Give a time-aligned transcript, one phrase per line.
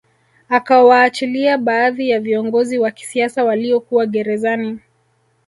[0.49, 4.79] Akawaachilia baadhi ya viongozi wa kisiasa walio kuwa gerezani